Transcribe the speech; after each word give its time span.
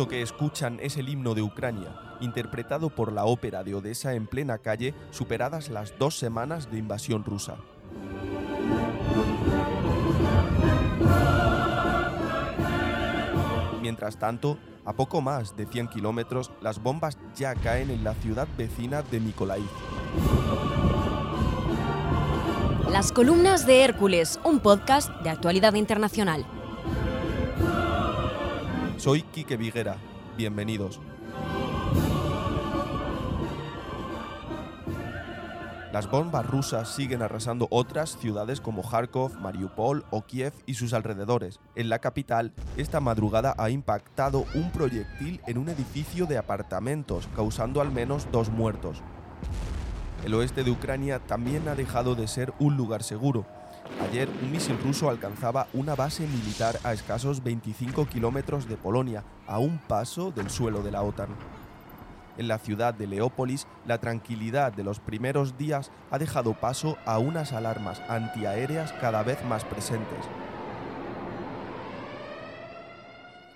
Esto 0.00 0.08
que 0.08 0.22
escuchan 0.22 0.78
es 0.80 0.96
el 0.96 1.10
himno 1.10 1.34
de 1.34 1.42
Ucrania, 1.42 1.94
interpretado 2.22 2.88
por 2.88 3.12
la 3.12 3.26
ópera 3.26 3.62
de 3.62 3.74
Odessa 3.74 4.14
en 4.14 4.26
plena 4.26 4.56
calle, 4.56 4.94
superadas 5.10 5.68
las 5.68 5.98
dos 5.98 6.16
semanas 6.16 6.70
de 6.70 6.78
invasión 6.78 7.22
rusa. 7.22 7.58
Mientras 13.82 14.18
tanto, 14.18 14.56
a 14.86 14.94
poco 14.94 15.20
más 15.20 15.54
de 15.54 15.66
100 15.66 15.88
kilómetros, 15.88 16.50
las 16.62 16.82
bombas 16.82 17.18
ya 17.36 17.54
caen 17.54 17.90
en 17.90 18.02
la 18.02 18.14
ciudad 18.14 18.48
vecina 18.56 19.02
de 19.02 19.20
Mykolaiv. 19.20 19.68
Las 22.90 23.12
columnas 23.12 23.66
de 23.66 23.84
Hércules, 23.84 24.40
un 24.44 24.60
podcast 24.60 25.10
de 25.20 25.28
actualidad 25.28 25.74
internacional. 25.74 26.46
Soy 29.00 29.22
Quique 29.22 29.56
Viguera. 29.56 29.96
Bienvenidos. 30.36 31.00
Las 35.90 36.10
bombas 36.10 36.44
rusas 36.46 36.94
siguen 36.94 37.22
arrasando 37.22 37.66
otras 37.70 38.18
ciudades 38.18 38.60
como 38.60 38.82
Kharkov, 38.82 39.40
Mariupol 39.40 40.04
o 40.10 40.26
Kiev 40.26 40.52
y 40.66 40.74
sus 40.74 40.92
alrededores. 40.92 41.60
En 41.76 41.88
la 41.88 42.00
capital, 42.00 42.52
esta 42.76 43.00
madrugada 43.00 43.54
ha 43.56 43.70
impactado 43.70 44.44
un 44.54 44.70
proyectil 44.70 45.40
en 45.46 45.56
un 45.56 45.70
edificio 45.70 46.26
de 46.26 46.36
apartamentos, 46.36 47.26
causando 47.34 47.80
al 47.80 47.90
menos 47.90 48.28
dos 48.30 48.50
muertos. 48.50 49.02
El 50.26 50.34
oeste 50.34 50.62
de 50.62 50.72
Ucrania 50.72 51.20
también 51.20 51.68
ha 51.68 51.74
dejado 51.74 52.16
de 52.16 52.28
ser 52.28 52.52
un 52.58 52.76
lugar 52.76 53.02
seguro. 53.02 53.46
Ayer, 54.08 54.28
un 54.42 54.50
misil 54.50 54.78
ruso 54.82 55.10
alcanzaba 55.10 55.68
una 55.72 55.94
base 55.94 56.26
militar 56.26 56.78
a 56.84 56.92
escasos 56.92 57.42
25 57.42 58.06
kilómetros 58.06 58.68
de 58.68 58.76
Polonia, 58.76 59.24
a 59.46 59.58
un 59.58 59.78
paso 59.78 60.32
del 60.32 60.50
suelo 60.50 60.82
de 60.82 60.90
la 60.90 61.02
OTAN. 61.02 61.28
En 62.38 62.48
la 62.48 62.58
ciudad 62.58 62.94
de 62.94 63.06
Leópolis, 63.06 63.66
la 63.86 63.98
tranquilidad 63.98 64.72
de 64.72 64.84
los 64.84 64.98
primeros 64.98 65.58
días 65.58 65.90
ha 66.10 66.18
dejado 66.18 66.54
paso 66.54 66.96
a 67.04 67.18
unas 67.18 67.52
alarmas 67.52 68.00
antiaéreas 68.08 68.92
cada 68.94 69.22
vez 69.22 69.44
más 69.44 69.64
presentes. 69.64 70.24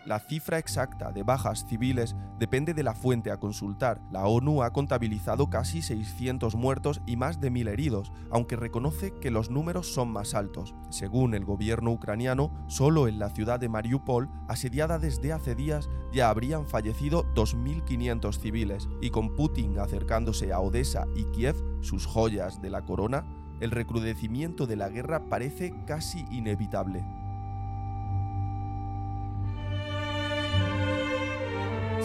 La 0.07 0.19
cifra 0.19 0.59
exacta 0.59 1.13
de 1.13 1.23
bajas 1.23 1.65
civiles 1.67 2.15
depende 2.39 2.75
de 2.75 2.83
la 2.83 2.93
fuente 2.93 3.31
a 3.31 3.39
consultar. 3.39 4.03
La 4.13 4.27
ONU 4.27 4.63
ha 4.63 4.71
contabilizado 4.71 5.49
casi 5.49 5.81
600 5.81 6.57
muertos 6.57 7.01
y 7.07 7.17
más 7.17 7.41
de 7.41 7.51
1.000 7.51 7.69
heridos, 7.69 8.13
aunque 8.31 8.57
reconoce 8.57 9.15
que 9.19 9.31
los 9.31 9.51
números 9.51 9.95
son 9.95 10.11
más 10.13 10.35
altos. 10.35 10.75
Según 10.91 11.35
el 11.35 11.47
gobierno 11.47 11.91
ucraniano, 11.91 12.53
solo 12.67 13.09
en 13.09 13.19
la 13.19 13.31
ciudad 13.31 13.59
de 13.59 13.71
Mariupol, 13.71 14.29
asediada 14.47 14.99
desde 14.99 15.33
hace 15.33 15.55
días, 15.55 15.89
ya 16.13 16.29
habrían 16.29 16.67
fallecido 16.67 17.25
2.500 17.35 18.39
civiles, 18.39 18.89
y 19.01 19.09
con 19.09 19.35
Putin 19.35 19.79
acercándose 19.79 20.53
a 20.53 20.61
Odessa 20.61 21.07
y 21.17 21.25
Kiev, 21.33 21.57
sus 21.81 22.05
joyas 22.05 22.61
de 22.61 22.69
la 22.69 22.85
corona, 22.85 23.25
el 23.61 23.71
recrudecimiento 23.71 24.67
de 24.67 24.77
la 24.77 24.91
guerra 24.91 25.31
parece 25.31 25.73
casi 25.87 26.27
inevitable. 26.31 27.03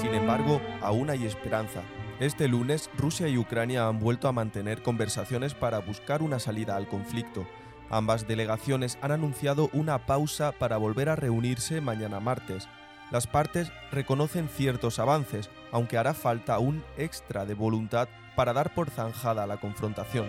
Sin 0.09 0.21
embargo, 0.21 0.59
aún 0.81 1.11
hay 1.11 1.23
esperanza. 1.27 1.83
Este 2.19 2.47
lunes, 2.47 2.89
Rusia 2.97 3.27
y 3.27 3.37
Ucrania 3.37 3.87
han 3.87 3.99
vuelto 3.99 4.27
a 4.27 4.31
mantener 4.31 4.81
conversaciones 4.81 5.53
para 5.53 5.77
buscar 5.81 6.23
una 6.23 6.39
salida 6.39 6.75
al 6.75 6.87
conflicto. 6.87 7.45
Ambas 7.91 8.27
delegaciones 8.27 8.97
han 9.03 9.11
anunciado 9.11 9.69
una 9.71 10.07
pausa 10.07 10.51
para 10.51 10.77
volver 10.77 11.09
a 11.09 11.15
reunirse 11.15 11.79
mañana 11.79 12.19
martes. 12.19 12.67
Las 13.11 13.27
partes 13.27 13.71
reconocen 13.91 14.49
ciertos 14.49 14.97
avances, 14.97 15.51
aunque 15.71 15.99
hará 15.99 16.15
falta 16.15 16.57
un 16.57 16.83
extra 16.97 17.45
de 17.45 17.53
voluntad 17.53 18.09
para 18.35 18.51
dar 18.51 18.73
por 18.73 18.89
zanjada 18.89 19.45
la 19.45 19.57
confrontación. 19.57 20.25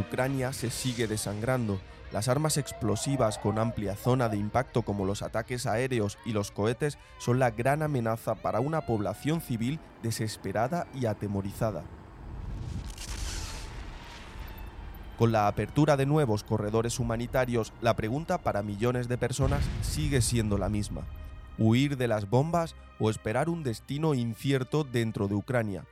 Ucrania 0.00 0.52
se 0.52 0.70
sigue 0.70 1.06
desangrando 1.06 1.80
las 2.12 2.28
armas 2.28 2.56
explosivas 2.56 3.38
con 3.38 3.58
amplia 3.58 3.94
zona 3.94 4.28
de 4.28 4.36
impacto 4.36 4.82
como 4.82 5.04
los 5.04 5.22
ataques 5.22 5.66
aéreos 5.66 6.18
y 6.24 6.32
los 6.32 6.50
cohetes 6.50 6.98
son 7.18 7.38
la 7.38 7.50
gran 7.50 7.82
amenaza 7.82 8.34
para 8.34 8.60
una 8.60 8.80
población 8.80 9.40
civil 9.40 9.78
desesperada 10.02 10.88
y 10.92 11.06
atemorizada. 11.06 11.84
Con 15.18 15.32
la 15.32 15.46
apertura 15.46 15.96
de 15.96 16.06
nuevos 16.06 16.42
corredores 16.42 16.98
humanitarios, 16.98 17.72
la 17.80 17.94
pregunta 17.94 18.38
para 18.38 18.62
millones 18.62 19.06
de 19.06 19.18
personas 19.18 19.62
sigue 19.82 20.22
siendo 20.22 20.56
la 20.56 20.70
misma. 20.70 21.02
¿Huir 21.58 21.98
de 21.98 22.08
las 22.08 22.28
bombas 22.28 22.74
o 22.98 23.10
esperar 23.10 23.50
un 23.50 23.62
destino 23.62 24.14
incierto 24.14 24.82
dentro 24.82 25.28
de 25.28 25.34
Ucrania? 25.34 25.84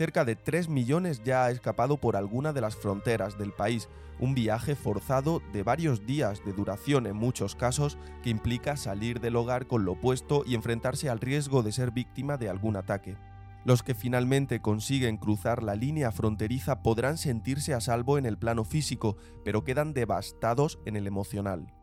Cerca 0.00 0.24
de 0.24 0.34
3 0.34 0.70
millones 0.70 1.22
ya 1.24 1.44
ha 1.44 1.50
escapado 1.50 1.98
por 1.98 2.16
alguna 2.16 2.54
de 2.54 2.62
las 2.62 2.74
fronteras 2.74 3.36
del 3.36 3.52
país, 3.52 3.86
un 4.18 4.34
viaje 4.34 4.74
forzado 4.74 5.42
de 5.52 5.62
varios 5.62 6.06
días 6.06 6.42
de 6.42 6.54
duración 6.54 7.06
en 7.06 7.16
muchos 7.16 7.54
casos 7.54 7.98
que 8.22 8.30
implica 8.30 8.78
salir 8.78 9.20
del 9.20 9.36
hogar 9.36 9.66
con 9.66 9.84
lo 9.84 9.92
opuesto 9.92 10.42
y 10.46 10.54
enfrentarse 10.54 11.10
al 11.10 11.20
riesgo 11.20 11.62
de 11.62 11.72
ser 11.72 11.90
víctima 11.90 12.38
de 12.38 12.48
algún 12.48 12.76
ataque. 12.76 13.18
Los 13.66 13.82
que 13.82 13.94
finalmente 13.94 14.62
consiguen 14.62 15.18
cruzar 15.18 15.62
la 15.62 15.74
línea 15.74 16.10
fronteriza 16.12 16.80
podrán 16.80 17.18
sentirse 17.18 17.74
a 17.74 17.82
salvo 17.82 18.16
en 18.16 18.24
el 18.24 18.38
plano 18.38 18.64
físico, 18.64 19.18
pero 19.44 19.64
quedan 19.64 19.92
devastados 19.92 20.78
en 20.86 20.96
el 20.96 21.06
emocional. 21.06 21.74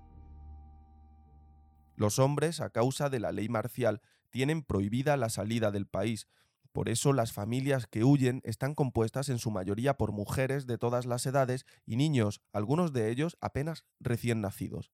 Los 1.95 2.17
hombres, 2.17 2.61
a 2.61 2.71
causa 2.71 3.11
de 3.11 3.19
la 3.19 3.31
ley 3.31 3.47
marcial, 3.47 4.01
tienen 4.31 4.63
prohibida 4.63 5.17
la 5.17 5.29
salida 5.29 5.69
del 5.69 5.85
país, 5.85 6.27
por 6.77 6.89
eso 6.89 7.11
las 7.11 7.33
familias 7.33 7.87
que 7.87 8.03
huyen 8.03 8.39
están 8.43 8.75
compuestas 8.75 9.29
en 9.29 9.39
su 9.39 9.49
mayoría 9.49 9.95
por 9.95 10.11
mujeres 10.11 10.67
de 10.67 10.77
todas 10.77 11.07
las 11.07 11.25
edades 11.25 11.65
y 11.87 11.95
niños, 11.95 12.39
algunos 12.53 12.93
de 12.93 13.09
ellos 13.09 13.35
apenas 13.41 13.83
recién 13.99 14.41
nacidos. 14.41 14.91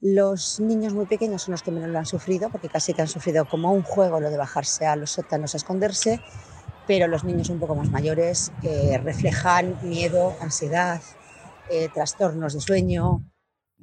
Los 0.00 0.60
niños 0.60 0.94
muy 0.94 1.04
pequeños 1.04 1.42
son 1.42 1.52
los 1.52 1.62
que 1.62 1.72
menos 1.72 1.90
lo 1.90 1.98
han 1.98 2.06
sufrido, 2.06 2.48
porque 2.48 2.70
casi 2.70 2.94
que 2.94 3.02
han 3.02 3.08
sufrido 3.08 3.46
como 3.46 3.70
un 3.70 3.82
juego 3.82 4.18
lo 4.18 4.30
de 4.30 4.38
bajarse 4.38 4.86
a 4.86 4.96
los 4.96 5.10
sótanos 5.10 5.52
a 5.52 5.58
esconderse, 5.58 6.22
pero 6.86 7.06
los 7.06 7.22
niños 7.22 7.50
un 7.50 7.60
poco 7.60 7.74
más 7.74 7.90
mayores 7.90 8.50
eh, 8.62 8.96
reflejan 8.96 9.76
miedo, 9.82 10.36
ansiedad, 10.40 11.02
eh, 11.68 11.90
trastornos 11.92 12.54
de 12.54 12.60
sueño, 12.62 13.30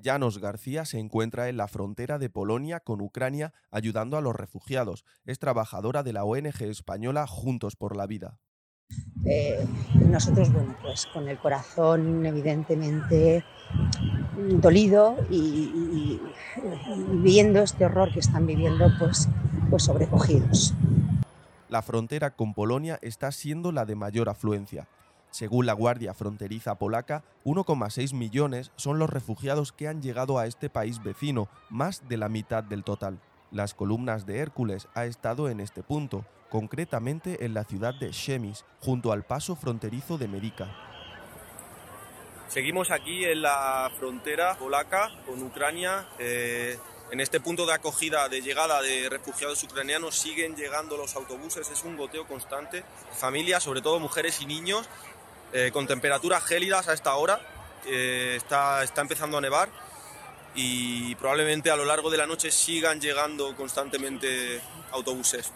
Janos 0.02 0.40
García 0.40 0.86
se 0.86 1.00
encuentra 1.00 1.50
en 1.50 1.58
la 1.58 1.68
frontera 1.68 2.20
de 2.20 2.30
Polonia 2.30 2.80
con 2.80 3.02
Ucrania 3.02 3.54
ayudando 3.72 4.18
a 4.18 4.22
los 4.22 4.36
refugiados. 4.36 5.06
Es 5.26 5.40
trabajadora 5.40 6.04
de 6.04 6.14
la 6.14 6.24
ONG 6.24 6.64
española 6.64 7.28
Juntos 7.28 7.76
por 7.76 7.96
la 7.96 8.08
Vida. 8.08 8.40
Eh, 9.26 9.66
nosotros, 9.96 10.52
bueno, 10.54 10.76
pues 10.82 11.08
con 11.08 11.28
el 11.28 11.38
corazón 11.40 12.26
evidentemente 12.26 13.44
dolido 14.38 15.18
y, 15.30 16.20
viendo 17.24 17.62
este 17.62 17.86
horror 17.86 18.12
que 18.14 18.20
están 18.20 18.46
viviendo, 18.46 18.92
pues, 19.00 19.28
pues 19.70 19.84
sobrecogidos. 19.84 20.74
La 21.70 21.82
frontera 21.82 22.36
con 22.36 22.54
Polonia 22.54 23.00
está 23.02 23.32
siendo 23.32 23.72
la 23.72 23.86
de 23.86 23.96
mayor 23.96 24.30
afluencia. 24.30 24.88
Según 25.36 25.66
la 25.66 25.74
Guardia 25.74 26.14
Fronteriza 26.14 26.76
Polaca, 26.76 27.26
1,6 27.44 28.14
millones 28.14 28.72
son 28.78 29.00
los 29.00 29.10
refugiados 29.10 29.74
que 29.74 29.90
han 29.90 30.02
llegado 30.02 30.40
a 30.40 30.46
este 30.46 30.70
país 30.70 31.04
vecino, 31.04 31.50
más 31.70 32.08
de 32.08 32.16
la 32.16 32.30
mitad 32.30 32.64
del 32.64 32.86
total. 32.86 33.20
Las 33.52 33.74
columnas 33.74 34.26
de 34.26 34.38
Hércules 34.38 34.88
ha 34.94 35.04
estado 35.04 35.50
en 35.50 35.60
este 35.60 35.84
punto, 35.84 36.26
concretamente 36.50 37.44
en 37.44 37.54
la 37.54 37.66
ciudad 37.66 37.94
de 37.96 38.14
Shemis, 38.14 38.64
junto 38.80 39.12
al 39.12 39.24
paso 39.24 39.58
fronterizo 39.58 40.18
de 40.18 40.30
Medica. 40.30 40.74
Seguimos 42.48 42.90
aquí 42.90 43.26
en 43.26 43.42
la 43.42 43.92
frontera 44.00 44.56
polaca 44.58 45.10
con 45.26 45.44
Ucrania. 45.44 46.08
Eh, 46.18 46.78
en 47.12 47.20
este 47.20 47.40
punto 47.40 47.66
de 47.66 47.74
acogida, 47.74 48.28
de 48.30 48.42
llegada 48.42 48.82
de 48.82 49.10
refugiados 49.10 49.62
ucranianos, 49.64 50.16
siguen 50.16 50.56
llegando 50.56 50.98
los 50.98 51.16
autobuses, 51.16 51.70
es 51.70 51.84
un 51.84 51.98
goteo 51.98 52.26
constante. 52.26 52.84
Familias, 53.12 53.64
sobre 53.64 53.82
todo 53.82 54.00
mujeres 54.00 54.42
y 54.42 54.46
niños, 54.46 54.90
eh, 55.56 55.72
con 55.72 55.88
temperaturas 55.88 56.44
gélidas 56.44 56.88
a 56.88 56.94
esta 56.94 57.16
hora. 57.16 57.40
está, 57.88 58.84
está 58.84 59.02
empezando 59.02 59.38
a 59.38 59.42
nevar 59.42 59.70
y 60.56 61.14
probablemente 61.16 61.70
a 61.70 61.76
lo 61.76 61.86
largo 61.86 62.10
de 62.10 62.18
la 62.18 62.26
noche 62.26 62.50
sigan 62.50 63.00
llegando 63.00 63.56
constantemente 63.56 64.62
autobuses. 64.92 65.54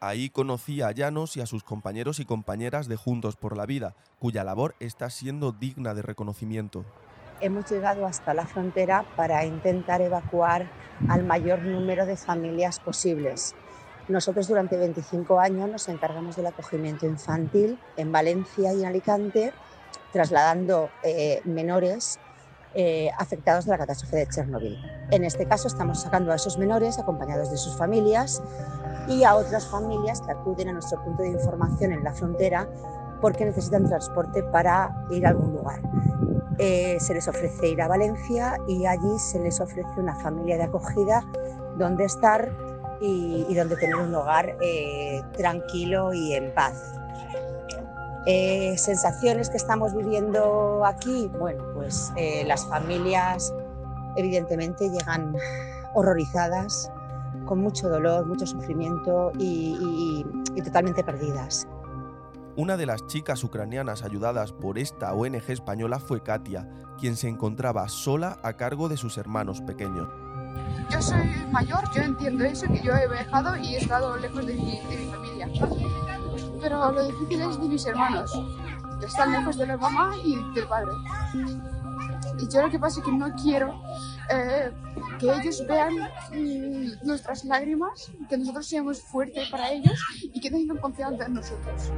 Ahí 0.00 0.30
conocí 0.30 0.80
a 0.80 0.92
Llanos 0.92 1.36
y 1.36 1.40
a 1.40 1.46
sus 1.46 1.64
compañeros 1.64 2.20
y 2.20 2.24
compañeras 2.24 2.86
de 2.86 2.96
Juntos 2.96 3.36
por 3.36 3.56
la 3.56 3.66
Vida, 3.66 3.96
cuya 4.20 4.44
labor 4.44 4.76
está 4.78 5.10
siendo 5.10 5.50
digna 5.50 5.92
de 5.94 6.02
reconocimiento. 6.02 6.84
Hemos 7.40 7.70
llegado 7.70 8.06
hasta 8.06 8.32
la 8.34 8.46
frontera 8.46 9.04
para 9.16 9.44
intentar 9.44 10.00
evacuar 10.00 10.70
al 11.08 11.24
mayor 11.24 11.60
número 11.62 12.06
de 12.06 12.16
familias 12.16 12.78
posibles. 12.78 13.54
Nosotros 14.08 14.48
durante 14.48 14.76
25 14.76 15.38
años 15.38 15.68
nos 15.68 15.88
encargamos 15.88 16.36
del 16.36 16.46
acogimiento 16.46 17.06
infantil 17.06 17.78
en 17.96 18.10
Valencia 18.10 18.72
y 18.72 18.80
en 18.80 18.86
Alicante, 18.86 19.52
trasladando 20.12 20.88
eh, 21.02 21.42
menores 21.44 22.18
eh, 22.74 23.10
afectados 23.18 23.66
de 23.66 23.72
la 23.72 23.78
catástrofe 23.78 24.16
de 24.16 24.26
Chernobyl. 24.28 24.78
En 25.10 25.24
este 25.24 25.46
caso 25.46 25.68
estamos 25.68 26.00
sacando 26.00 26.32
a 26.32 26.36
esos 26.36 26.56
menores 26.56 26.98
acompañados 26.98 27.50
de 27.50 27.58
sus 27.58 27.76
familias 27.76 28.42
y 29.08 29.24
a 29.24 29.34
otras 29.36 29.66
familias 29.66 30.22
que 30.22 30.32
acuden 30.32 30.70
a 30.70 30.72
nuestro 30.72 31.02
punto 31.04 31.22
de 31.22 31.30
información 31.30 31.92
en 31.92 32.02
la 32.02 32.14
frontera 32.14 32.66
porque 33.20 33.44
necesitan 33.44 33.86
transporte 33.86 34.42
para 34.42 35.06
ir 35.10 35.26
a 35.26 35.30
algún 35.30 35.52
lugar. 35.52 35.82
Eh, 36.58 36.96
se 36.98 37.14
les 37.14 37.28
ofrece 37.28 37.68
ir 37.68 37.82
a 37.82 37.88
Valencia 37.88 38.56
y 38.66 38.86
allí 38.86 39.18
se 39.18 39.38
les 39.38 39.60
ofrece 39.60 39.90
una 39.96 40.14
familia 40.14 40.56
de 40.56 40.64
acogida 40.64 41.24
donde 41.76 42.04
estar 42.04 42.50
y, 43.00 43.54
donde 43.54 43.76
tener 43.76 43.96
un 43.96 44.14
hogar 44.14 44.56
eh, 44.60 45.22
tranquilo 45.36 46.12
y 46.12 46.34
en 46.34 46.52
paz. 46.54 46.94
Eh, 48.26 48.76
sensaciones 48.76 49.48
que 49.48 49.56
estamos 49.56 49.94
viviendo 49.94 50.84
aquí, 50.84 51.30
bueno, 51.38 51.64
pues 51.74 52.12
las 52.44 52.66
familias 52.66 53.54
evidentemente 54.16 54.90
llegan 54.90 55.34
horrorizadas, 55.94 56.90
con 57.46 57.60
mucho 57.60 57.88
dolor, 57.88 58.26
mucho 58.26 58.46
sufrimiento 58.46 59.32
y 59.38 60.24
totalmente 60.62 61.02
perdidas. 61.04 61.66
Una 62.58 62.76
de 62.76 62.86
las 62.86 63.06
chicas 63.06 63.44
ucranianas 63.44 64.02
ayudadas 64.02 64.50
por 64.50 64.78
esta 64.80 65.14
ONG 65.14 65.48
española 65.48 66.00
fue 66.00 66.24
Katia, 66.24 66.68
quien 66.98 67.14
se 67.14 67.28
encontraba 67.28 67.88
sola 67.88 68.40
a 68.42 68.54
cargo 68.54 68.88
de 68.88 68.96
sus 68.96 69.16
hermanos 69.16 69.60
pequeños. 69.60 70.08
Yo 70.90 71.02
soy 71.02 71.46
mayor, 71.50 71.82
yo 71.94 72.02
entiendo 72.02 72.44
eso, 72.44 72.66
que 72.66 72.80
yo 72.80 72.94
he 72.94 73.08
viajado 73.08 73.56
y 73.56 73.74
he 73.74 73.78
estado 73.78 74.16
lejos 74.16 74.46
de 74.46 74.54
mi, 74.54 74.80
familia. 75.10 75.48
Pero 76.60 76.92
lo 76.92 77.04
difícil 77.04 77.42
es 77.42 77.60
de 77.60 77.68
mis 77.68 77.86
hermanos. 77.86 78.32
Están 79.02 79.32
lejos 79.32 79.56
de 79.56 79.66
la 79.66 79.76
mamá 79.76 80.14
y 80.24 80.36
del 80.54 80.66
padre. 80.66 80.90
Y 82.38 82.48
yo 82.48 82.62
lo 82.62 82.70
que 82.70 82.78
pasa 82.78 83.00
es 83.00 83.06
que 83.06 83.12
no 83.12 83.32
quiero 83.34 83.80
eh, 84.30 84.70
que 85.18 85.32
ellos 85.32 85.64
vean 85.66 85.94
mm, 86.32 87.06
nuestras 87.06 87.44
lágrimas, 87.44 88.10
que 88.28 88.38
nosotros 88.38 88.66
seamos 88.66 89.00
fuertes 89.00 89.48
para 89.50 89.70
ellos 89.70 89.98
y 90.22 90.40
que 90.40 90.50
tengan 90.50 90.78
confianza 90.78 91.26
en 91.26 91.34
nosotros. 91.34 91.92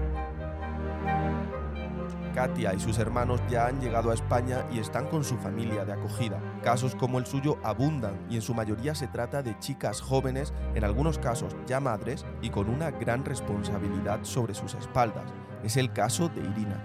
Katia 2.41 2.73
y 2.73 2.81
sus 2.81 2.99
hermanos 2.99 3.39
ya 3.51 3.67
han 3.67 3.83
llegado 3.83 4.11
a 4.11 4.15
España 4.15 4.65
y 4.73 4.79
están 4.79 5.09
con 5.09 5.25
su 5.25 5.37
familia 5.37 5.85
de 5.85 5.93
acogida. 5.93 6.41
Casos 6.65 6.95
como 6.95 7.19
el 7.19 7.27
suyo 7.27 7.59
abundan 7.63 8.19
y 8.31 8.37
en 8.37 8.41
su 8.41 8.55
mayoría 8.55 8.95
se 8.95 9.09
trata 9.09 9.43
de 9.43 9.59
chicas 9.59 10.01
jóvenes, 10.01 10.55
en 10.75 10.83
algunos 10.83 11.19
casos 11.19 11.55
ya 11.67 11.81
madres 11.81 12.25
y 12.41 12.49
con 12.49 12.71
una 12.71 12.93
gran 12.93 13.27
responsabilidad 13.27 14.21
sobre 14.23 14.55
sus 14.55 14.73
espaldas. 14.73 15.27
Es 15.63 15.77
el 15.77 15.93
caso 15.93 16.31
de 16.31 16.41
Irina. 16.41 16.83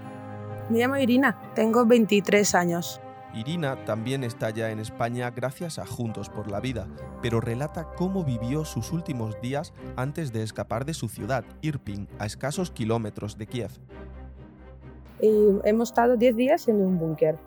Me 0.70 0.80
llamo 0.80 0.98
Irina, 0.98 1.40
tengo 1.56 1.86
23 1.86 2.54
años. 2.54 3.00
Irina 3.34 3.86
también 3.86 4.26
está 4.26 4.50
ya 4.50 4.72
en 4.72 4.80
España 4.80 5.32
gracias 5.32 5.80
a 5.80 5.86
Juntos 5.86 6.30
por 6.30 6.52
la 6.52 6.60
Vida, 6.60 6.90
pero 7.22 7.40
relata 7.40 7.94
cómo 7.96 8.26
vivió 8.26 8.66
sus 8.66 8.92
últimos 8.92 9.40
días 9.40 9.74
antes 9.96 10.34
de 10.34 10.44
escapar 10.44 10.84
de 10.84 10.94
su 10.94 11.08
ciudad, 11.08 11.46
Irpin, 11.62 12.10
a 12.20 12.26
escasos 12.26 12.72
kilómetros 12.72 13.38
de 13.38 13.48
Kiev. 13.48 13.72
Hemos 15.64 15.90
estado 15.90 16.18
10 16.18 16.36
días 16.36 16.68
en 16.68 16.82
un 16.82 16.98
búnker, 16.98 17.38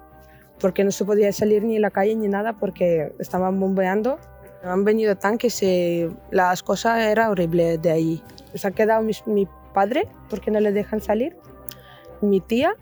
porque 0.58 0.84
no 0.84 0.90
se 0.90 1.04
podía 1.04 1.32
salir 1.32 1.64
ni 1.64 1.76
a 1.76 1.80
la 1.80 1.90
calle 1.90 2.14
ni 2.16 2.28
nada 2.28 2.54
porque 2.54 3.12
estaban 3.18 3.58
bombeando. 3.58 4.18
Han 4.62 4.84
venido 4.84 5.16
tanques 5.16 5.62
y 5.62 6.08
las 6.30 6.62
cosas 6.62 7.00
eran 7.00 7.30
horribles 7.30 7.80
de 7.80 7.90
ahí. 7.90 8.22
Se 8.54 8.66
ha 8.66 8.70
quedado 8.72 9.02
mi, 9.02 9.12
mi 9.26 9.48
padre 9.72 10.08
porque 10.28 10.50
no 10.50 10.60
le 10.60 10.72
dejan 10.72 11.00
salir, 11.00 11.36
mi 12.20 12.40
tía 12.40 12.74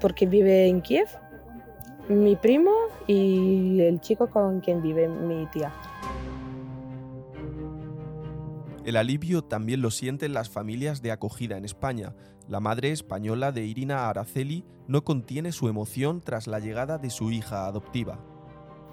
porque 0.00 0.26
vive 0.26 0.66
en 0.66 0.80
Kiev 0.80 1.08
mi 2.10 2.36
primo 2.36 2.72
y 3.06 3.80
el 3.82 4.00
chico 4.00 4.28
con 4.28 4.60
quien 4.60 4.82
vive 4.82 5.08
mi 5.08 5.46
tía. 5.46 5.72
El 8.90 8.96
alivio 8.96 9.44
también 9.44 9.82
lo 9.82 9.92
sienten 9.92 10.32
las 10.32 10.50
familias 10.50 11.00
de 11.00 11.12
acogida 11.12 11.56
en 11.56 11.64
España. 11.64 12.12
La 12.48 12.58
madre 12.58 12.90
española 12.90 13.52
de 13.52 13.64
Irina 13.64 14.08
Araceli 14.08 14.64
no 14.88 15.04
contiene 15.04 15.52
su 15.52 15.68
emoción 15.68 16.20
tras 16.20 16.48
la 16.48 16.58
llegada 16.58 16.98
de 16.98 17.08
su 17.08 17.30
hija 17.30 17.66
adoptiva. 17.66 18.18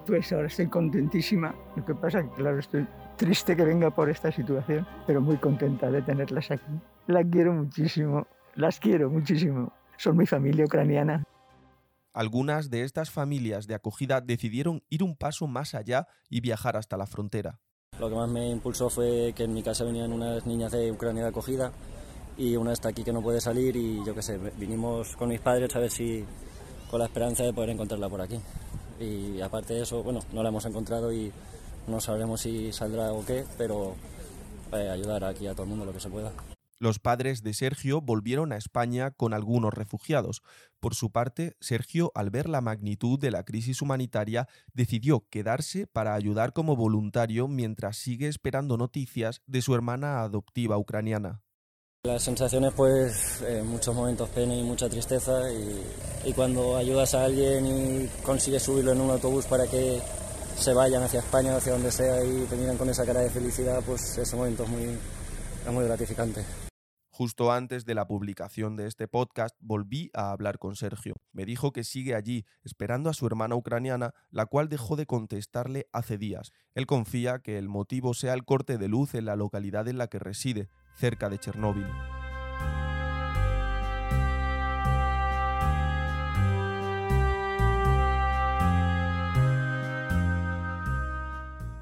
Pues 0.06 0.32
ahora 0.32 0.50
estoy 0.50 0.68
contentísima. 0.68 1.56
Lo 1.76 1.84
que 1.84 1.96
pasa 1.96 2.20
es 2.20 2.26
que, 2.26 2.36
claro, 2.36 2.60
estoy 2.60 2.88
triste 3.16 3.56
que 3.56 3.64
venga 3.64 3.90
por 3.90 4.12
esta 4.12 4.32
situación, 4.32 4.86
pero 5.08 5.20
muy 5.20 5.38
contenta 5.38 5.90
de 5.90 6.04
tenerlas 6.04 6.52
aquí. 6.52 6.80
La 7.08 7.24
quiero 7.24 7.54
muchísimo, 7.54 8.28
las 8.54 8.80
quiero 8.80 9.10
muchísimo. 9.10 9.74
Son 9.98 10.16
mi 10.16 10.28
familia 10.28 10.66
ucraniana. 10.66 11.24
Algunas 12.14 12.70
de 12.70 12.84
estas 12.84 13.10
familias 13.10 13.66
de 13.66 13.74
acogida 13.74 14.22
decidieron 14.22 14.84
ir 14.90 15.02
un 15.02 15.16
paso 15.16 15.48
más 15.48 15.74
allá 15.74 16.06
y 16.30 16.42
viajar 16.42 16.78
hasta 16.78 16.98
la 16.98 17.08
frontera. 17.08 17.62
Lo 18.00 18.10
que 18.10 18.16
más 18.16 18.30
me 18.30 18.50
impulsó 18.50 18.90
fue 18.90 19.34
que 19.36 19.46
en 19.46 19.54
mi 19.54 19.64
casa 19.64 19.84
venían 19.84 20.14
unas 20.14 20.46
niñas 20.46 20.72
de 20.72 20.92
Ucrania 20.92 21.24
de 21.24 21.30
acogida 21.30 21.72
y 22.38 22.56
una 22.56 22.74
está 22.74 22.90
aquí 22.90 23.04
que 23.04 23.12
no 23.12 23.22
puede 23.22 23.42
salir 23.42 23.76
y 23.76 24.06
yo 24.06 24.14
qué 24.14 24.22
sé, 24.22 24.38
vinimos 24.58 25.16
con 25.16 25.30
mis 25.30 25.40
padres 25.40 25.76
a 25.76 25.80
ver 25.80 25.90
si 25.90 26.24
con 26.92 27.00
la 27.00 27.06
esperanza 27.06 27.44
de 27.44 27.54
poder 27.54 27.72
encontrarla 27.72 28.08
por 28.08 28.22
aquí. 28.22 28.40
Y 29.00 29.42
aparte 29.42 29.74
de 29.74 29.82
eso, 29.82 30.04
bueno, 30.04 30.20
no 30.32 30.44
la 30.44 30.50
hemos 30.50 30.66
encontrado 30.66 31.12
y 31.12 31.32
no 31.88 32.00
sabremos 32.00 32.42
si 32.42 32.72
saldrá 32.72 33.12
o 33.14 33.26
qué, 33.26 33.46
pero 33.58 33.96
eh, 34.74 34.90
ayudar 34.90 35.24
aquí 35.24 35.48
a 35.48 35.54
todo 35.54 35.64
el 35.64 35.70
mundo 35.70 35.86
lo 35.86 35.94
que 35.94 36.00
se 36.00 36.10
pueda. 36.10 36.32
Los 36.80 37.00
padres 37.00 37.42
de 37.42 37.54
Sergio 37.54 38.02
volvieron 38.02 38.52
a 38.52 38.58
España 38.58 39.12
con 39.12 39.34
algunos 39.34 39.74
refugiados. 39.74 40.44
Por 40.80 40.94
su 40.94 41.12
parte, 41.12 41.56
Sergio, 41.60 42.12
al 42.14 42.30
ver 42.30 42.48
la 42.48 42.62
magnitud 42.62 43.20
de 43.20 43.32
la 43.32 43.44
crisis 43.44 43.82
humanitaria, 43.82 44.48
decidió 44.74 45.26
quedarse 45.30 45.88
para 45.88 46.14
ayudar 46.14 46.54
como 46.54 46.76
voluntario 46.76 47.48
mientras 47.48 47.98
sigue 47.98 48.28
esperando 48.28 48.78
noticias 48.78 49.42
de 49.48 49.64
su 49.64 49.74
hermana 49.74 50.22
adoptiva 50.22 50.78
ucraniana. 50.78 51.42
Las 52.04 52.24
sensaciones, 52.24 52.74
pues, 52.74 53.42
en 53.42 53.66
muchos 53.66 53.96
momentos 53.96 54.30
pena 54.30 54.56
y 54.56 54.64
mucha 54.64 54.88
tristeza, 54.88 55.52
y, 55.52 56.30
y 56.30 56.34
cuando 56.34 56.78
ayudas 56.78 57.16
a 57.16 57.26
alguien 57.26 57.66
y 57.66 58.08
consigues 58.24 58.64
subirlo 58.64 58.92
en 58.92 59.02
un 59.02 59.10
autobús 59.10 59.46
para 59.46 59.66
que 59.66 60.00
se 60.58 60.74
vayan 60.74 61.04
hacia 61.04 61.22
España, 61.22 61.58
hacia 61.58 61.74
donde 61.74 61.92
sea, 61.92 62.24
y 62.24 62.46
te 62.46 62.56
miran 62.56 62.78
con 62.78 62.88
esa 62.90 63.04
cara 63.04 63.22
de 63.22 63.30
felicidad, 63.32 63.82
pues 63.84 64.18
ese 64.18 64.36
momento 64.36 64.64
es 64.64 64.70
muy, 64.70 64.84
es 65.66 65.74
muy 65.74 65.86
gratificante. 65.86 66.46
Justo 67.18 67.52
antes 67.52 67.84
de 67.86 67.96
la 67.96 68.06
publicación 68.06 68.76
de 68.76 68.86
este 68.86 69.08
podcast 69.08 69.56
volví 69.60 70.12
a 70.14 70.30
hablar 70.30 70.60
con 70.60 70.76
Sergio. 70.76 71.16
Me 71.32 71.46
dijo 71.46 71.74
que 71.74 71.84
sigue 71.84 72.14
allí 72.14 72.46
esperando 72.64 73.10
a 73.10 73.16
su 73.16 73.26
hermana 73.26 73.56
ucraniana, 73.56 74.14
la 74.30 74.46
cual 74.46 74.70
dejó 74.70 74.96
de 74.96 75.08
contestarle 75.08 75.88
hace 75.92 76.20
días. 76.20 76.52
Él 76.76 76.86
confía 76.86 77.40
que 77.40 77.58
el 77.58 77.70
motivo 77.70 78.14
sea 78.14 78.36
el 78.36 78.46
corte 78.46 78.78
de 78.78 78.88
luz 78.88 79.16
en 79.16 79.26
la 79.26 79.36
localidad 79.36 79.88
en 79.88 79.98
la 79.98 80.10
que 80.10 80.20
reside, 80.20 80.70
cerca 80.96 81.28
de 81.28 81.40
Chernóbil. 81.40 81.88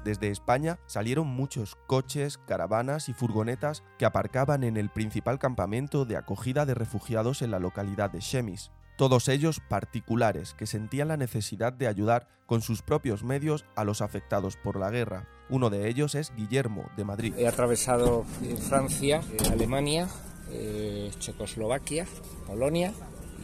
Desde 0.06 0.30
España 0.30 0.78
salieron 0.86 1.26
muchos 1.26 1.74
coches, 1.88 2.38
caravanas 2.46 3.08
y 3.08 3.12
furgonetas 3.12 3.82
que 3.98 4.04
aparcaban 4.04 4.62
en 4.62 4.76
el 4.76 4.88
principal 4.88 5.40
campamento 5.40 6.04
de 6.04 6.16
acogida 6.16 6.64
de 6.64 6.74
refugiados 6.74 7.42
en 7.42 7.50
la 7.50 7.58
localidad 7.58 8.12
de 8.12 8.20
Chemis. 8.20 8.70
Todos 8.96 9.26
ellos 9.26 9.60
particulares 9.68 10.54
que 10.54 10.68
sentían 10.68 11.08
la 11.08 11.16
necesidad 11.16 11.72
de 11.72 11.88
ayudar 11.88 12.28
con 12.46 12.62
sus 12.62 12.82
propios 12.82 13.24
medios 13.24 13.64
a 13.74 13.82
los 13.82 14.00
afectados 14.00 14.56
por 14.56 14.78
la 14.78 14.90
guerra. 14.90 15.26
Uno 15.50 15.70
de 15.70 15.88
ellos 15.88 16.14
es 16.14 16.32
Guillermo, 16.36 16.88
de 16.96 17.04
Madrid. 17.04 17.34
He 17.36 17.48
atravesado 17.48 18.24
Francia, 18.68 19.22
Alemania, 19.50 20.06
eh, 20.52 21.10
Checoslovaquia, 21.18 22.06
Polonia 22.46 22.92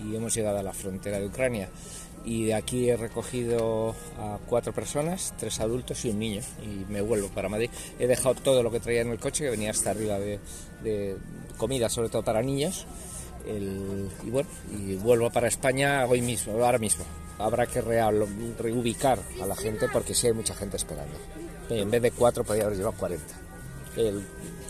y 0.01 0.15
hemos 0.15 0.33
llegado 0.33 0.59
a 0.59 0.63
la 0.63 0.73
frontera 0.73 1.19
de 1.19 1.27
Ucrania 1.27 1.71
y 2.25 2.47
de 2.47 2.55
aquí 2.55 2.89
he 2.89 2.97
recogido 2.97 3.95
a 4.19 4.39
cuatro 4.49 4.73
personas, 4.73 5.35
tres 5.39 5.61
adultos 5.61 6.05
y 6.05 6.11
un 6.11 6.19
niño 6.19 6.43
y 6.63 6.91
me 6.91 7.01
vuelvo 7.01 7.29
para 7.29 7.49
Madrid. 7.49 7.71
He 7.99 8.07
dejado 8.07 8.35
todo 8.37 8.63
lo 8.63 8.71
que 8.71 8.81
traía 8.81 9.01
en 9.01 9.11
el 9.11 9.19
coche, 9.19 9.45
que 9.45 9.51
venía 9.51 9.71
hasta 9.71 9.91
arriba 9.91 10.19
de, 10.19 11.17
comida, 11.57 11.89
sobre 11.89 12.09
todo 12.09 12.23
para 12.23 12.43
niños, 12.43 12.87
y 13.47 14.31
bueno, 14.31 14.49
vuelvo 15.03 15.31
para 15.31 15.49
España 15.49 16.07
hoy 16.07 16.23
mismo, 16.23 16.53
ahora 16.65 16.79
mismo. 16.79 17.05
Habrá 17.39 17.67
que 17.67 17.81
reubicar 17.81 19.19
a 19.43 19.47
la 19.47 19.57
gente 19.57 19.89
porque 19.93 20.15
sí 20.15 20.29
hay 20.29 20.33
mucha 20.33 20.55
gente 20.55 20.77
esperando. 20.77 21.17
En 21.71 21.91
vez 21.91 22.03
de 22.03 22.11
cuatro 22.13 22.45
podría 22.45 22.67
haber 22.67 22.77
llevado 22.77 22.97
40. 22.99 23.25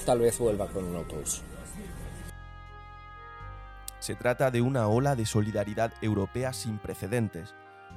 tal 0.07 0.21
vez 0.21 0.39
vuelva 0.39 0.69
con 0.69 0.85
un 0.85 0.97
autobús. 0.97 1.43
Se 4.03 4.17
trata 4.17 4.51
de 4.51 4.61
una 4.63 4.89
ola 4.89 5.15
de 5.15 5.25
solidaridad 5.25 5.93
europea 6.03 6.53
sin 6.53 6.79
precedentes. 6.79 7.55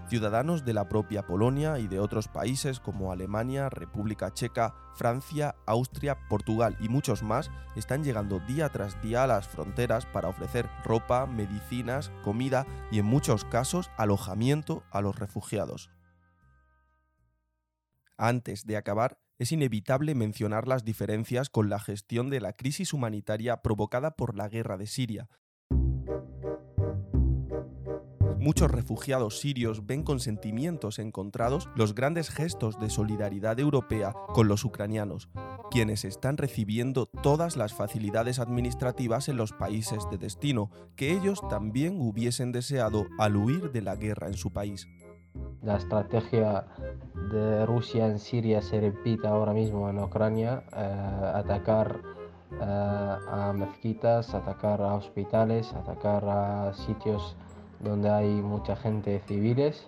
Ciudadanos 0.08 0.64
de 0.64 0.76
la 0.76 0.88
propia 0.88 1.26
Polonia 1.26 1.80
y 1.80 1.88
de 1.88 2.00
otros 2.00 2.28
países 2.28 2.80
como 2.80 3.12
Alemania, 3.12 3.70
República 3.70 4.32
Checa, 4.32 4.76
Francia, 4.94 5.56
Austria, 5.66 6.20
Portugal 6.30 6.78
y 6.80 6.90
muchos 6.90 7.24
más 7.24 7.50
están 7.76 8.04
llegando 8.04 8.40
día 8.40 8.70
tras 8.70 9.02
día 9.02 9.24
a 9.24 9.28
las 9.28 9.48
fronteras 9.48 10.06
para 10.06 10.28
ofrecer 10.28 10.70
ropa, 10.84 11.26
medicinas, 11.26 12.12
comida 12.24 12.68
y 12.92 13.00
en 13.00 13.06
muchos 13.06 13.44
casos 13.44 13.90
alojamiento 13.98 14.84
a 14.92 15.02
los 15.02 15.18
refugiados. 15.18 15.90
Antes 18.16 18.68
de 18.68 18.78
acabar, 18.78 19.18
es 19.40 19.52
inevitable 19.52 20.14
mencionar 20.14 20.68
las 20.68 20.86
diferencias 20.86 21.50
con 21.50 21.72
la 21.72 21.80
gestión 21.80 22.30
de 22.30 22.42
la 22.42 22.54
crisis 22.54 22.94
humanitaria 22.94 23.64
provocada 23.64 24.12
por 24.12 24.36
la 24.36 24.50
guerra 24.50 24.78
de 24.78 24.86
Siria. 24.86 25.30
Muchos 28.46 28.70
refugiados 28.70 29.40
sirios 29.40 29.88
ven 29.88 30.04
con 30.04 30.20
sentimientos 30.20 31.00
encontrados 31.00 31.68
los 31.74 31.96
grandes 31.96 32.30
gestos 32.30 32.80
de 32.80 32.92
solidaridad 32.92 33.60
europea 33.60 34.14
con 34.36 34.48
los 34.48 34.64
ucranianos, 34.64 35.30
quienes 35.72 36.06
están 36.06 36.38
recibiendo 36.38 37.08
todas 37.08 37.58
las 37.58 37.74
facilidades 37.74 38.38
administrativas 38.38 39.30
en 39.30 39.38
los 39.38 39.52
países 39.52 40.08
de 40.12 40.20
destino 40.20 40.70
que 40.96 41.12
ellos 41.12 41.42
también 41.50 42.00
hubiesen 42.00 42.52
deseado 42.52 43.08
al 43.18 43.36
huir 43.36 43.72
de 43.72 43.82
la 43.82 43.96
guerra 43.96 44.28
en 44.28 44.36
su 44.36 44.54
país. 44.54 44.88
La 45.64 45.78
estrategia 45.78 46.68
de 47.32 47.66
Rusia 47.66 48.06
en 48.06 48.20
Siria 48.20 48.62
se 48.62 48.80
repite 48.80 49.26
ahora 49.26 49.54
mismo 49.54 49.90
en 49.90 49.98
Ucrania, 49.98 50.62
eh, 50.72 51.32
atacar 51.34 52.00
eh, 52.52 52.64
a 52.64 53.52
mezquitas, 53.56 54.36
atacar 54.36 54.84
a 54.84 54.94
hospitales, 54.94 55.74
atacar 55.74 56.24
a 56.30 56.74
sitios 56.76 57.36
donde 57.80 58.10
hay 58.10 58.30
mucha 58.30 58.76
gente 58.76 59.22
civiles. 59.28 59.88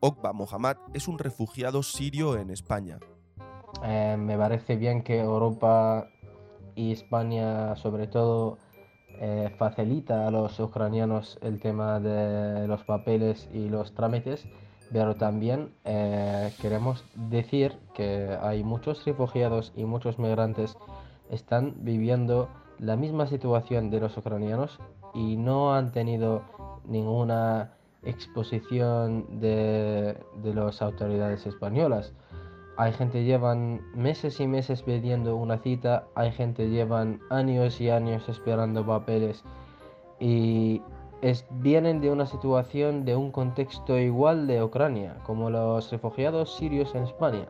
Okba 0.00 0.32
Mohammad 0.32 0.76
es 0.94 1.08
un 1.08 1.18
refugiado 1.18 1.82
sirio 1.82 2.36
en 2.38 2.50
España. 2.50 2.98
Eh, 3.84 4.16
me 4.18 4.36
parece 4.36 4.76
bien 4.76 5.02
que 5.02 5.20
Europa 5.20 6.08
y 6.74 6.92
España 6.92 7.76
sobre 7.76 8.06
todo 8.06 8.58
eh, 9.18 9.54
facilita 9.58 10.26
a 10.26 10.30
los 10.30 10.58
ucranianos 10.58 11.38
el 11.42 11.60
tema 11.60 12.00
de 12.00 12.66
los 12.66 12.82
papeles 12.84 13.48
y 13.52 13.68
los 13.68 13.92
trámites, 13.94 14.46
pero 14.92 15.14
también 15.16 15.74
eh, 15.84 16.52
queremos 16.60 17.04
decir 17.14 17.76
que 17.94 18.36
hay 18.40 18.64
muchos 18.64 19.04
refugiados 19.04 19.72
y 19.76 19.84
muchos 19.84 20.18
migrantes 20.18 20.76
están 21.30 21.74
viviendo 21.78 22.48
la 22.78 22.96
misma 22.96 23.26
situación 23.26 23.90
de 23.90 24.00
los 24.00 24.16
ucranianos 24.16 24.78
y 25.12 25.36
no 25.36 25.74
han 25.74 25.92
tenido 25.92 26.42
ninguna 26.86 27.74
exposición 28.02 29.40
de, 29.40 30.16
de 30.42 30.54
las 30.54 30.82
autoridades 30.82 31.46
españolas. 31.46 32.12
Hay 32.76 32.92
gente 32.92 33.24
llevan 33.24 33.82
meses 33.94 34.40
y 34.40 34.46
meses 34.46 34.82
pidiendo 34.82 35.36
una 35.36 35.58
cita, 35.58 36.06
hay 36.14 36.32
gente 36.32 36.70
llevan 36.70 37.20
años 37.28 37.80
y 37.80 37.90
años 37.90 38.28
esperando 38.28 38.86
papeles 38.86 39.44
y 40.18 40.82
es, 41.22 41.44
vienen 41.50 42.00
de 42.00 42.10
una 42.10 42.26
situación, 42.26 43.04
de 43.04 43.16
un 43.16 43.32
contexto 43.32 43.98
igual 43.98 44.46
de 44.46 44.62
Ucrania, 44.62 45.18
como 45.24 45.50
los 45.50 45.90
refugiados 45.90 46.56
sirios 46.56 46.94
en 46.94 47.04
España. 47.04 47.48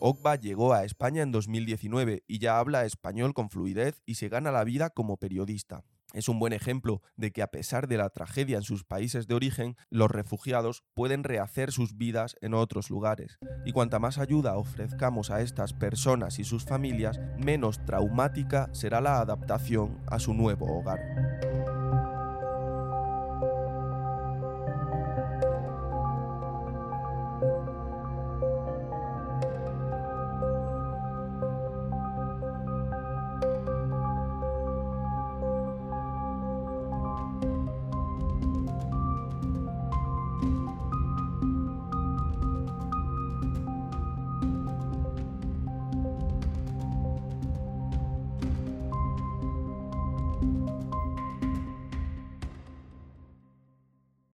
Okba 0.00 0.36
llegó 0.36 0.72
a 0.72 0.84
España 0.84 1.22
en 1.22 1.30
2019 1.30 2.24
y 2.26 2.38
ya 2.38 2.58
habla 2.58 2.84
español 2.84 3.34
con 3.34 3.50
fluidez 3.50 4.00
y 4.06 4.14
se 4.14 4.28
gana 4.28 4.50
la 4.50 4.64
vida 4.64 4.90
como 4.90 5.18
periodista. 5.18 5.84
Es 6.12 6.28
un 6.28 6.38
buen 6.38 6.52
ejemplo 6.52 7.02
de 7.16 7.32
que 7.32 7.42
a 7.42 7.50
pesar 7.50 7.88
de 7.88 7.96
la 7.96 8.10
tragedia 8.10 8.56
en 8.56 8.62
sus 8.62 8.84
países 8.84 9.26
de 9.26 9.34
origen, 9.34 9.76
los 9.90 10.10
refugiados 10.10 10.82
pueden 10.94 11.24
rehacer 11.24 11.72
sus 11.72 11.96
vidas 11.96 12.36
en 12.40 12.54
otros 12.54 12.90
lugares. 12.90 13.38
Y 13.64 13.72
cuanta 13.72 13.98
más 13.98 14.18
ayuda 14.18 14.56
ofrezcamos 14.56 15.30
a 15.30 15.40
estas 15.40 15.72
personas 15.72 16.38
y 16.38 16.44
sus 16.44 16.64
familias, 16.64 17.20
menos 17.38 17.84
traumática 17.84 18.68
será 18.72 19.00
la 19.00 19.20
adaptación 19.20 19.98
a 20.06 20.18
su 20.18 20.34
nuevo 20.34 20.66
hogar. 20.78 21.49